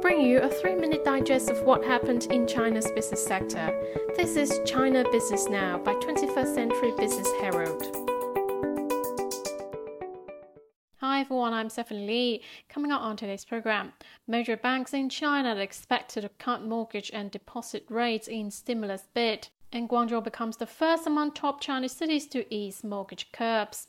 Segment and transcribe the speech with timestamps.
[0.00, 3.70] bring you a three minute digest of what happened in China's business sector.
[4.16, 7.82] This is China Business Now by 21st Century Business Herald.
[10.96, 12.42] Hi everyone, I'm Stephanie Lee.
[12.70, 13.92] Coming up on today's program,
[14.26, 19.48] major banks in China are expected to cut mortgage and deposit rates in stimulus bid,
[19.70, 23.88] and Guangzhou becomes the first among top Chinese cities to ease mortgage curbs.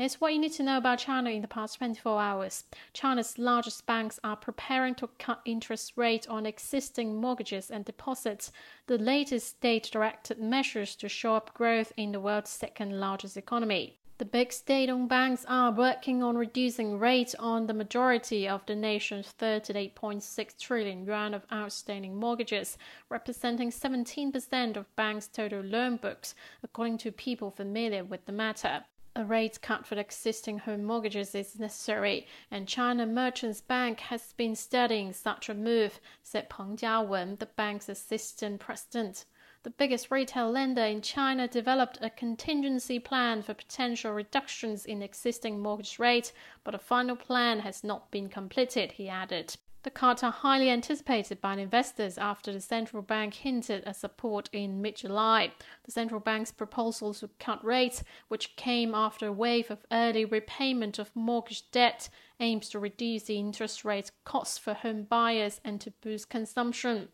[0.00, 2.64] Here's what you need to know about China in the past 24 hours.
[2.94, 8.50] China's largest banks are preparing to cut interest rates on existing mortgages and deposits,
[8.86, 13.98] the latest state directed measures to show up growth in the world's second largest economy.
[14.16, 18.76] The big state owned banks are working on reducing rates on the majority of the
[18.76, 22.78] nation's 38.6 trillion yuan of outstanding mortgages,
[23.10, 28.84] representing 17% of banks' total loan books, according to people familiar with the matter.
[29.16, 34.54] A rate cut for existing home mortgages is necessary, and China Merchants Bank has been
[34.54, 39.24] studying such a move, said Peng Jiawen, the bank's assistant president.
[39.64, 45.58] The biggest retail lender in China developed a contingency plan for potential reductions in existing
[45.60, 49.56] mortgage rates, but a final plan has not been completed, he added.
[49.82, 54.82] The cuts are highly anticipated by investors after the central bank hinted at support in
[54.82, 55.52] mid July.
[55.84, 60.98] The central bank's proposal to cut rates, which came after a wave of early repayment
[60.98, 65.92] of mortgage debt, aims to reduce the interest rate costs for home buyers and to
[66.02, 67.08] boost consumption.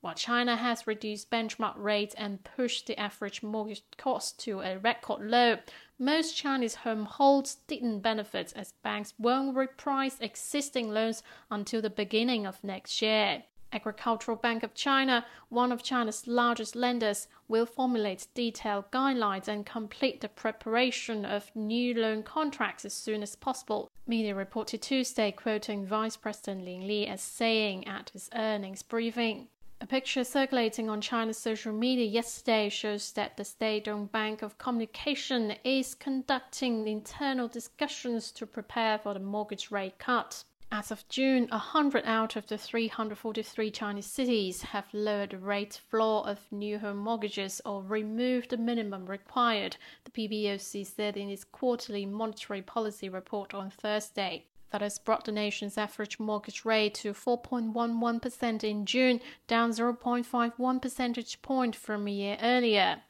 [0.00, 5.20] While China has reduced benchmark rates and pushed the average mortgage cost to a record
[5.28, 5.58] low,
[5.98, 12.62] most Chinese homeholds didn't benefit as banks won't reprice existing loans until the beginning of
[12.62, 13.42] next year.
[13.72, 20.20] Agricultural Bank of China, one of China's largest lenders, will formulate detailed guidelines and complete
[20.20, 23.90] the preparation of new loan contracts as soon as possible.
[24.06, 29.48] Media reported Tuesday, quoting Vice President Lin Li as saying at his earnings briefing.
[29.78, 34.56] A picture circulating on China's social media yesterday shows that the state owned Bank of
[34.56, 40.44] Communication is conducting internal discussions to prepare for the mortgage rate cut.
[40.72, 46.26] As of June, 100 out of the 343 Chinese cities have lowered the rate floor
[46.26, 52.06] of new home mortgages or removed the minimum required, the PBOC said in its quarterly
[52.06, 58.64] monetary policy report on Thursday that has brought the nation's average mortgage rate to 4.11%
[58.64, 63.02] in June, down 0.51 percentage point from a year earlier.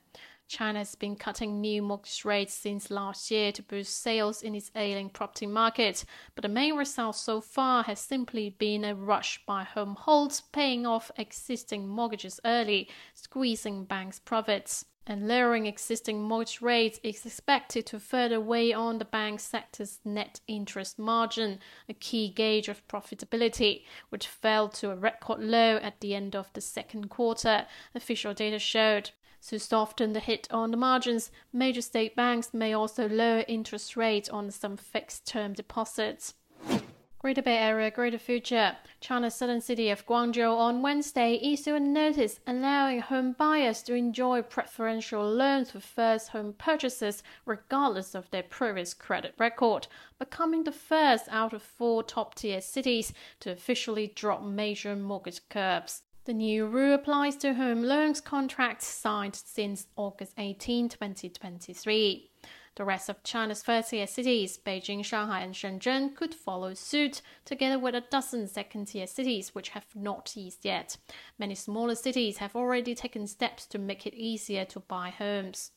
[0.48, 4.70] China has been cutting new mortgage rates since last year to boost sales in its
[4.76, 6.04] ailing property market,
[6.36, 10.86] but the main result so far has simply been a rush by home homeholds paying
[10.86, 18.00] off existing mortgages early, squeezing banks' profits and lowering existing mortgage rates is expected to
[18.00, 24.26] further weigh on the bank sector's net interest margin, a key gauge of profitability, which
[24.26, 29.10] fell to a record low at the end of the second quarter, official data showed.
[29.48, 34.28] To soften the hit on the margins, major state banks may also lower interest rates
[34.28, 36.34] on some fixed term deposits.
[37.18, 42.40] Greater Bay Area Greater Future, China's southern city of Guangzhou on Wednesday issued a notice
[42.46, 48.92] allowing home buyers to enjoy preferential loans for first home purchases regardless of their previous
[48.92, 49.86] credit record,
[50.18, 56.02] becoming the first out of four top tier cities to officially drop major mortgage curbs.
[56.26, 62.30] The new rule applies to home loans contracts signed since August 18, 2023.
[62.76, 67.94] The rest of China's first-tier cities, Beijing, Shanghai, and Shenzhen, could follow suit, together with
[67.94, 70.98] a dozen second-tier cities which have not eased yet.
[71.38, 75.70] Many smaller cities have already taken steps to make it easier to buy homes.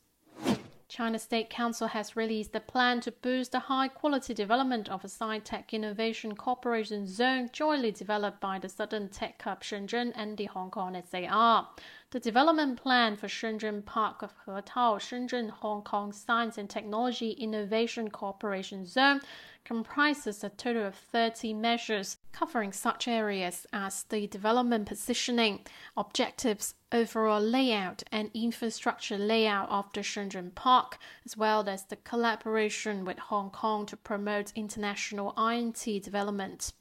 [0.89, 5.07] China State Council has released a plan to boost the high quality development of a
[5.07, 10.71] sci-tech innovation cooperation zone jointly developed by the Southern Tech Hub Shenzhen and the Hong
[10.71, 11.69] Kong SAR.
[12.09, 18.09] The development plan for Shenzhen Park of Hetao Shenzhen Hong Kong Science and Technology Innovation
[18.09, 19.21] Cooperation Zone
[19.69, 25.59] comprises a total of 30 measures covering such areas as the development positioning,
[25.95, 33.05] objectives, overall layout, and infrastructure layout of the Shenzhen Park, as well as the collaboration
[33.05, 36.73] with Hong Kong to promote international I&T development.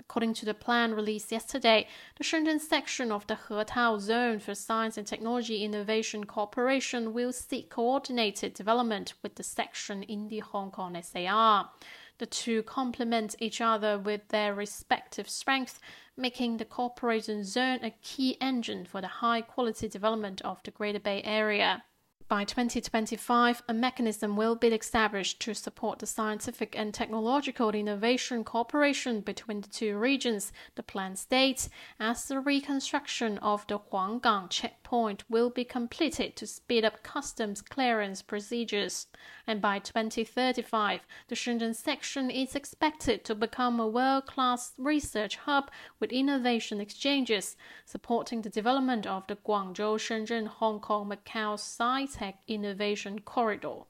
[0.00, 1.86] According to the plan released yesterday,
[2.18, 7.70] the Shenzhen section of the Hetao Zone for Science and Technology Innovation Cooperation will seek
[7.70, 11.70] coordinated development with the section in the Hong Kong SAR.
[12.18, 15.80] The two complement each other with their respective strengths,
[16.16, 21.00] making the cooperation zone a key engine for the high quality development of the Greater
[21.00, 21.84] Bay Area.
[22.32, 29.20] By 2025, a mechanism will be established to support the scientific and technological innovation cooperation
[29.20, 31.68] between the two regions, the plan states,
[32.00, 38.22] as the reconstruction of the Huanggang checkpoint will be completed to speed up customs clearance
[38.22, 39.08] procedures.
[39.46, 45.70] And by 2035, the Shenzhen section is expected to become a world class research hub
[46.00, 52.38] with innovation exchanges, supporting the development of the Guangzhou Shenzhen Hong Kong Macau sci Tech
[52.46, 53.80] Innovation Corridor.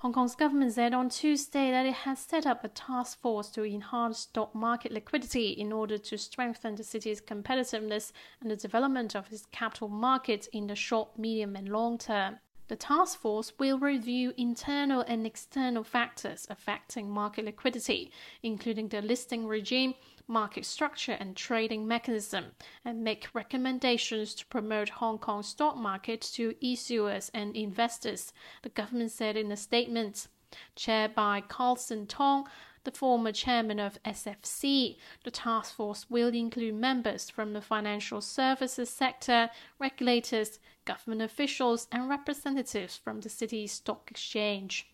[0.00, 3.64] Hong Kong's government said on Tuesday that it has set up a task force to
[3.64, 8.12] enhance stock market liquidity in order to strengthen the city's competitiveness
[8.42, 12.36] and the development of its capital markets in the short, medium, and long term.
[12.68, 18.12] The task force will review internal and external factors affecting market liquidity,
[18.42, 19.94] including the listing regime,
[20.26, 22.52] market structure, and trading mechanism,
[22.84, 29.12] and make recommendations to promote Hong Kong stock market to issuers and investors, the government
[29.12, 30.28] said in a statement.
[30.76, 32.48] Chaired by Carlson Tong,
[32.84, 34.96] the former chairman of SFC.
[35.24, 42.08] The task force will include members from the financial services sector, regulators, government officials, and
[42.08, 44.88] representatives from the city's stock exchange.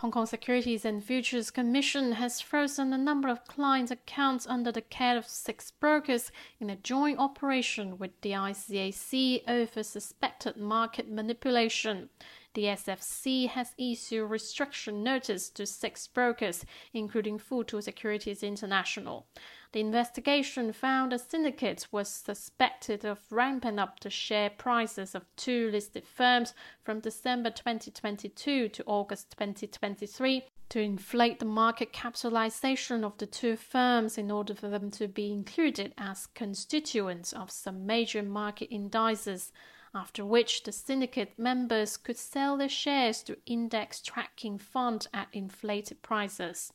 [0.00, 4.80] Hong Kong Securities and Futures Commission has frozen a number of clients' accounts under the
[4.80, 12.08] care of six brokers in a joint operation with the ICAC over suspected market manipulation.
[12.54, 19.28] The SFC has issued restriction notice to six brokers, including Futu Securities International.
[19.70, 25.70] The investigation found the syndicate was suspected of ramping up the share prices of two
[25.70, 26.52] listed firms
[26.82, 34.18] from December 2022 to August 2023 to inflate the market capitalization of the two firms
[34.18, 39.52] in order for them to be included as constituents of some major market indices
[39.94, 46.00] after which the syndicate members could sell their shares to index tracking funds at inflated
[46.02, 46.72] prices.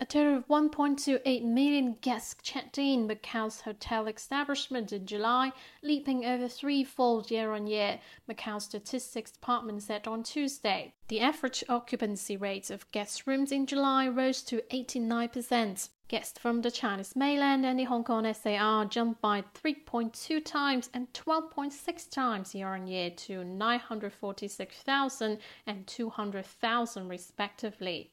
[0.00, 5.52] A total of 1.28 million guests checked in Macau's hotel establishment in July,
[5.82, 10.94] leaping over threefold year on year, Macau Statistics Department said on Tuesday.
[11.06, 15.88] The average occupancy rate of guest rooms in July rose to 89%.
[16.06, 21.10] Guests from the Chinese mainland and the Hong Kong SAR jumped by 3.2 times and
[21.14, 28.10] 12.6 times year on year to 946,000 and 200,000 respectively.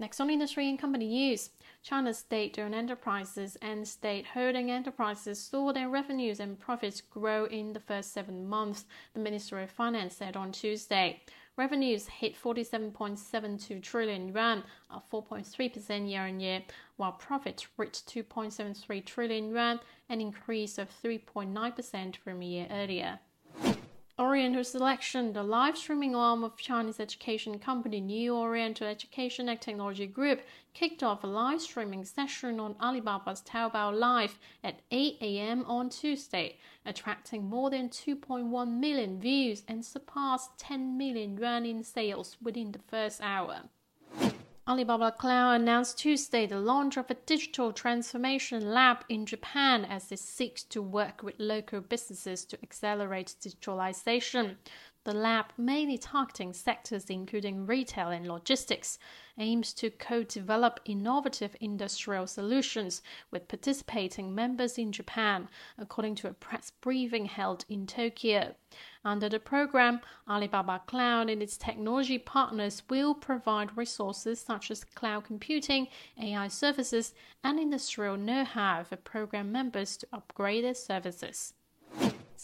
[0.00, 1.50] Next on industry and company news.
[1.84, 8.12] China's state-owned enterprises and state-holding enterprises saw their revenues and profits grow in the first
[8.12, 11.20] seven months, the Ministry of Finance said on Tuesday.
[11.56, 16.62] Revenues hit 47.72 trillion yuan, up 4.3% year on year,
[16.96, 23.18] while profits reached 2.73 trillion yuan, an increase of 3.9% from a year earlier.
[24.16, 30.06] Oriental Selection, the live streaming arm of Chinese education company New Oriental Education and Technology
[30.06, 30.42] Group,
[30.72, 35.64] kicked off a live streaming session on Alibaba's Taobao Live at 8 a.m.
[35.66, 42.36] on Tuesday, attracting more than 2.1 million views and surpassed 10 million yuan in sales
[42.40, 43.62] within the first hour.
[44.66, 50.20] Alibaba Cloud announced Tuesday the launch of a digital transformation lab in Japan as it
[50.20, 54.56] seeks to work with local businesses to accelerate digitalization.
[55.04, 58.98] The lab, mainly targeting sectors including retail and logistics,
[59.36, 66.32] aims to co develop innovative industrial solutions with participating members in Japan, according to a
[66.32, 68.54] press briefing held in Tokyo.
[69.04, 75.24] Under the program, Alibaba Cloud and its technology partners will provide resources such as cloud
[75.24, 81.52] computing, AI services, and industrial know how for program members to upgrade their services.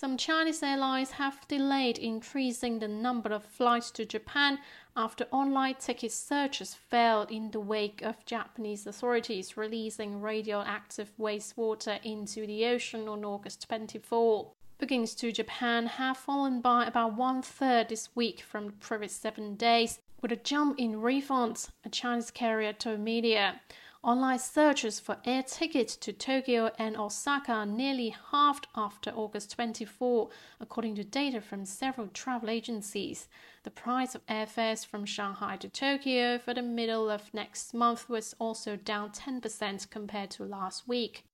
[0.00, 4.58] Some Chinese airlines have delayed increasing the number of flights to Japan
[4.96, 12.46] after online ticket searches failed in the wake of Japanese authorities releasing radioactive wastewater into
[12.46, 14.50] the ocean on August 24.
[14.78, 19.54] Bookings to Japan have fallen by about one third this week from the previous seven
[19.54, 23.60] days, with a jump in refunds, a Chinese carrier told media.
[24.02, 30.94] Online searches for air tickets to Tokyo and Osaka nearly halved after August 24, according
[30.94, 33.28] to data from several travel agencies.
[33.62, 38.34] The price of airfares from Shanghai to Tokyo for the middle of next month was
[38.38, 41.26] also down 10% compared to last week.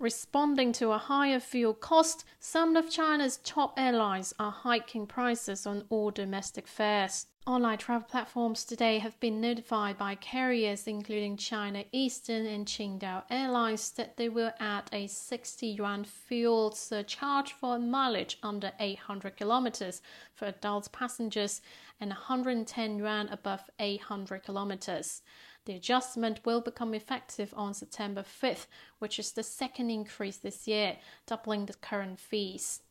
[0.00, 5.84] Responding to a higher fuel cost, some of China's top airlines are hiking prices on
[5.90, 7.26] all domestic fares.
[7.48, 13.90] Online travel platforms today have been notified by carriers including China Eastern and Qingdao Airlines
[13.92, 20.02] that they will add a 60 yuan fuel surcharge for mileage under 800 kilometers
[20.34, 21.62] for adult passengers
[21.98, 25.22] and 110 yuan above 800 kilometers.
[25.64, 28.66] The adjustment will become effective on September 5th,
[28.98, 32.82] which is the second increase this year, doubling the current fees.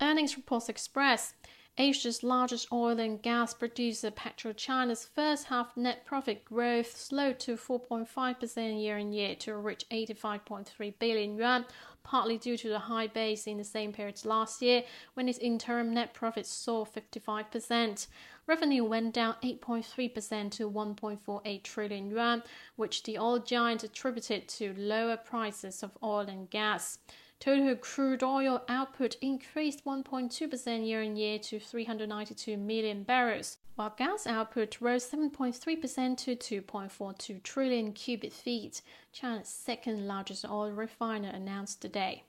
[0.00, 1.34] Earnings reports express
[1.78, 8.82] Asia's largest oil and gas producer, PetroChina's first half net profit growth slowed to 4.5%
[8.82, 11.66] year on year to reach 85.3 billion yuan,
[12.02, 15.92] partly due to the high base in the same period last year when its interim
[15.92, 18.06] net profit saw 55%.
[18.46, 22.42] Revenue went down 8.3% to 1.48 trillion yuan,
[22.76, 26.98] which the oil giant attributed to lower prices of oil and gas.
[27.38, 34.26] Total crude oil output increased 1.2% year on year to 392 million barrels, while gas
[34.26, 38.80] output rose 7.3% to 2.42 trillion cubic feet.
[39.12, 42.24] China's second largest oil refiner announced today.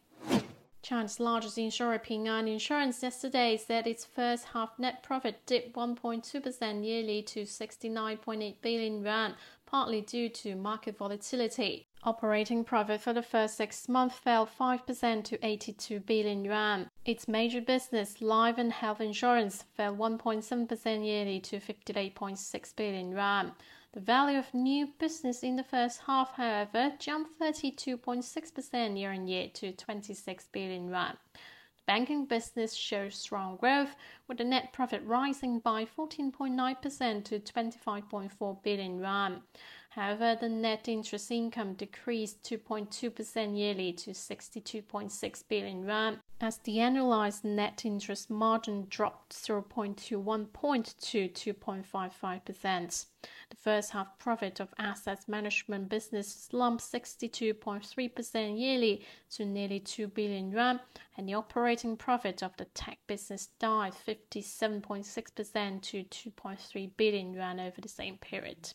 [0.88, 6.86] China's largest insurer Ping An Insurance yesterday said its first half net profit dipped 1.2%
[6.86, 11.88] yearly to 69.8 billion yuan, partly due to market volatility.
[12.04, 16.90] Operating profit for the first six months fell 5% to 82 billion yuan.
[17.04, 23.52] Its major business, life and health insurance, fell 1.7% yearly to 58.6 billion yuan.
[23.98, 29.50] The value of new business in the first half, however, jumped 32.6% year on year
[29.56, 31.18] to 26 billion yuan.
[31.34, 33.96] The banking business showed strong growth,
[34.28, 39.42] with the net profit rising by 14.9% to 25.4 billion yuan.
[39.90, 47.44] However, the net interest income decreased 2.2% yearly to 62.6 billion yuan, as the annualized
[47.44, 53.06] net interest margin dropped 0.21 point to 2.55%.
[53.50, 60.52] The first half profit of assets management business slumped 62.3% yearly to nearly 2 billion
[60.52, 60.80] yuan,
[61.18, 67.82] and the operating profit of the tech business died 57.6% to 2.3 billion yuan over
[67.82, 68.74] the same period.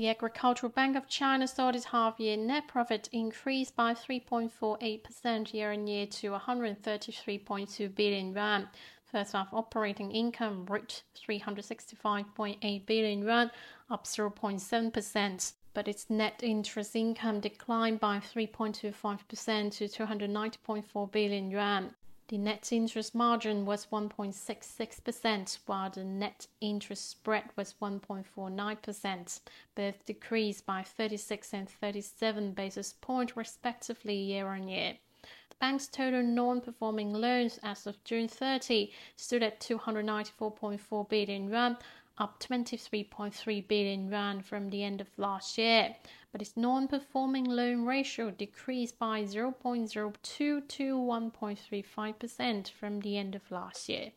[0.00, 6.30] The Agricultural Bank of China saw its half-year net profit increase by 3.48% year-on-year to
[6.30, 8.70] 133.2 billion yuan.
[9.04, 13.50] First half operating income reached 365.8 billion yuan,
[13.90, 21.94] up 0.7%, but its net interest income declined by 3.25% to 290.4 billion yuan.
[22.30, 29.40] The net interest margin was 1.66%, while the net interest spread was 1.49%.
[29.74, 34.98] Both decreased by 36 and 37 basis points respectively year on year.
[35.22, 41.78] The bank's total non-performing loans as of June 30 stood at 294.4 billion yuan,
[42.20, 45.96] up 23.3 billion yuan from the end of last year
[46.32, 53.88] but its non-performing loan ratio decreased by 0.02 to 1.35% from the end of last
[53.88, 54.12] year.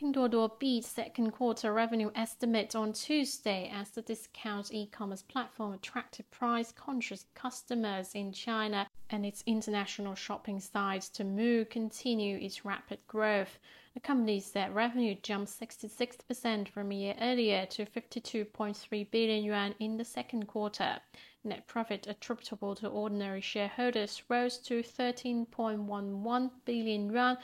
[0.00, 7.24] Pinduoduo beat second quarter revenue estimate on Tuesday as the discount e-commerce platform attracted price-conscious
[7.34, 13.58] customers in China and its international shopping sites Temu continue its rapid growth.
[13.94, 19.96] The company said revenue jumped 66% from a year earlier to 52.3 billion yuan in
[19.96, 21.00] the second quarter.
[21.42, 27.36] Net profit attributable to ordinary shareholders rose to 13.11 billion yuan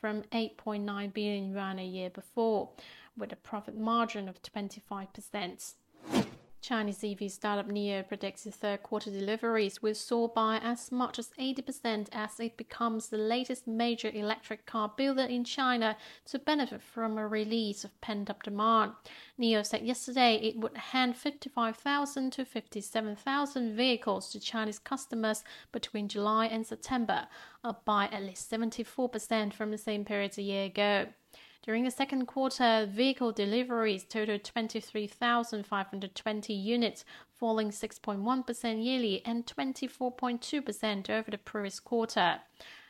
[0.00, 2.70] from 8.9 billion yuan a year before,
[3.16, 5.74] with a profit margin of 25%.
[6.70, 11.32] Chinese EV startup NIO predicts its third quarter deliveries will soar by as much as
[11.36, 15.96] 80% as it becomes the latest major electric car builder in China
[16.26, 18.92] to benefit from a release of pent up demand.
[19.36, 26.46] NIO said yesterday it would hand 55,000 to 57,000 vehicles to Chinese customers between July
[26.46, 27.26] and September,
[27.64, 31.08] up by at least 74% from the same period a year ago.
[31.62, 37.04] During the second quarter, vehicle deliveries totaled 23,520 units,
[37.36, 42.40] falling 6.1% yearly and 24.2% over the previous quarter.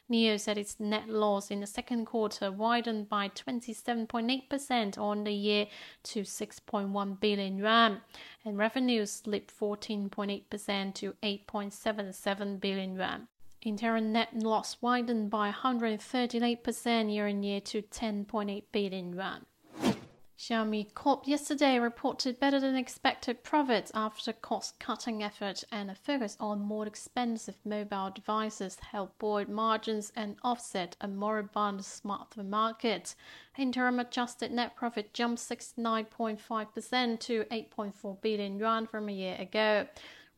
[0.09, 5.67] NIO said its net loss in the second quarter widened by 27.8% on the year
[6.05, 8.03] to 6.1 billion yuan,
[8.45, 13.27] and revenues slipped 14.8% to 8.77 billion yuan.
[13.63, 19.45] Interim net loss widened by 138% year-on-year to 10.8 billion yuan.
[20.41, 26.39] Xiaomi Corp yesterday reported better than expected profits after cost cutting effort and a focus
[26.41, 33.15] on more expensive mobile devices helped buoy margins and offset a more moribund smartphone market.
[33.59, 39.87] Interim adjusted net profit jumped 69.5% to 8.4 billion yuan from a year ago.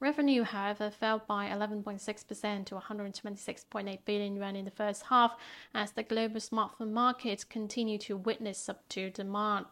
[0.02, 5.36] Revenue, however, fell by 11.6% to 126.8 billion yuan in the first half
[5.74, 9.66] as the global smartphone market continued to witness subdued demand.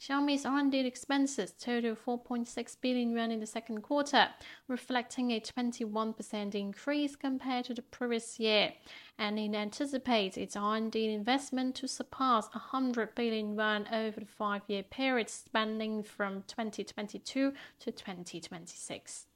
[0.00, 4.28] Xiaomi's R&D expenses totaled 4.6 billion yuan in the second quarter,
[4.68, 8.72] reflecting a 21% increase compared to the previous year,
[9.18, 15.28] and it anticipates its R&D investment to surpass 100 billion yuan over the five-year period
[15.28, 19.26] spanning from 2022 to 2026.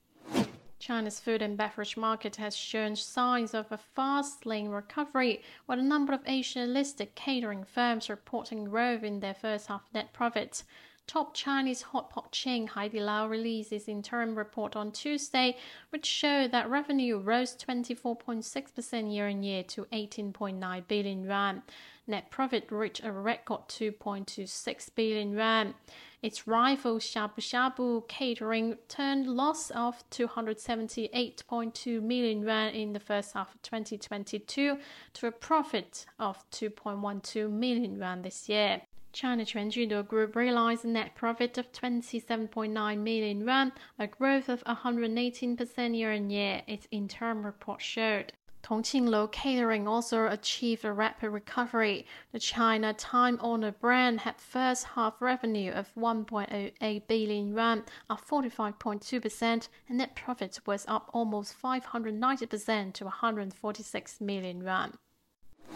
[0.78, 6.12] China's food and beverage market has shown signs of a fast-lane recovery, with a number
[6.12, 10.64] of Asia-listed catering firms reporting growth in their first-half net profits.
[11.08, 15.56] Top Chinese hot pot chain Haidilao released its interim report on Tuesday,
[15.88, 21.62] which showed that revenue rose 24.6% year-on-year to 18.9 billion yuan.
[22.06, 25.74] Net profit reached a record 2.26 billion yuan.
[26.20, 33.62] Its rival Xiabuxiabu Catering turned loss of 278.2 million yuan in the first half of
[33.62, 34.78] 2022
[35.12, 38.82] to a profit of 2.12 million yuan this year.
[39.12, 45.96] China Quanjude Group realized a net profit of 27.9 million yuan, a growth of 118%
[45.96, 48.32] year-on-year, its interim report showed.
[48.62, 52.06] Tongqinglou Catering also achieved a rapid recovery.
[52.32, 59.98] The China time-honored brand had first half revenue of 1.08 billion yuan, up 45.2%, and
[59.98, 64.98] net profit was up almost 590% to 146 million yuan.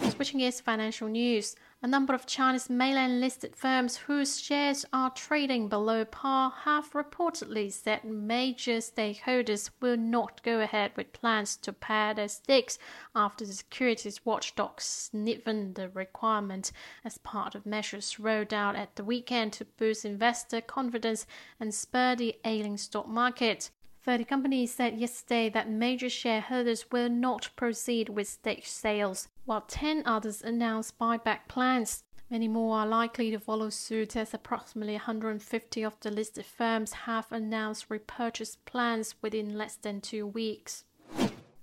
[0.01, 5.69] Switching gears financial news, a number of China's mainland listed firms whose shares are trading
[5.69, 12.15] below par have reportedly said major stakeholders will not go ahead with plans to pare
[12.15, 12.79] their stakes
[13.17, 16.73] after the securities watchdog stiffened the requirement
[17.05, 21.27] as part of measures rolled out at the weekend to boost investor confidence
[21.59, 23.71] and spur the ailing stock market.
[24.05, 30.03] 30 companies said yesterday that major shareholders will not proceed with stake sales, while 10
[30.05, 32.03] others announced buyback plans.
[32.29, 37.31] Many more are likely to follow suit as approximately 150 of the listed firms have
[37.31, 40.85] announced repurchase plans within less than two weeks.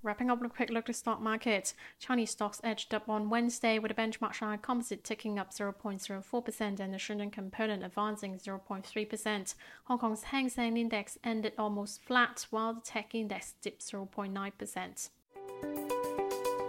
[0.01, 3.29] Wrapping up with a quick look at the stock market, Chinese stocks edged up on
[3.29, 9.55] Wednesday with the benchmark Shanghai Composite ticking up 0.04% and the Shenzhen Component advancing 0.3%.
[9.85, 15.09] Hong Kong's Hang Seng Index ended almost flat, while the Tech Index dipped 0.9%.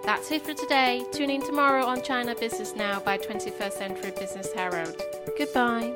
[0.03, 1.07] That's it for today.
[1.13, 5.01] Tune in tomorrow on China Business Now by 21st Century Business Herald.
[5.39, 5.95] Goodbye.